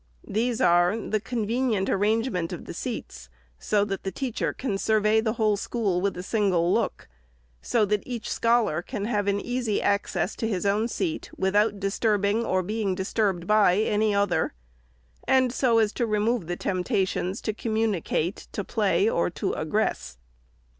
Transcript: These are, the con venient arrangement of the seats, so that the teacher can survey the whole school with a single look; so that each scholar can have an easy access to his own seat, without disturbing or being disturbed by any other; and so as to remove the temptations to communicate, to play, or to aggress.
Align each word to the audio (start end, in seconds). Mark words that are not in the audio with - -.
These 0.27 0.59
are, 0.61 0.97
the 0.97 1.19
con 1.19 1.45
venient 1.45 1.87
arrangement 1.87 2.51
of 2.51 2.65
the 2.65 2.73
seats, 2.73 3.29
so 3.59 3.85
that 3.85 4.01
the 4.01 4.11
teacher 4.11 4.51
can 4.51 4.79
survey 4.79 5.21
the 5.21 5.33
whole 5.33 5.57
school 5.57 6.01
with 6.01 6.17
a 6.17 6.23
single 6.23 6.73
look; 6.73 7.07
so 7.61 7.85
that 7.85 8.01
each 8.03 8.27
scholar 8.27 8.81
can 8.81 9.05
have 9.05 9.27
an 9.27 9.39
easy 9.39 9.79
access 9.79 10.35
to 10.37 10.47
his 10.47 10.65
own 10.65 10.87
seat, 10.87 11.29
without 11.37 11.79
disturbing 11.79 12.43
or 12.43 12.63
being 12.63 12.95
disturbed 12.95 13.45
by 13.45 13.77
any 13.77 14.11
other; 14.15 14.55
and 15.27 15.53
so 15.53 15.77
as 15.77 15.91
to 15.93 16.07
remove 16.07 16.47
the 16.47 16.57
temptations 16.57 17.39
to 17.41 17.53
communicate, 17.53 18.47
to 18.53 18.63
play, 18.63 19.07
or 19.07 19.29
to 19.29 19.51
aggress. 19.51 20.17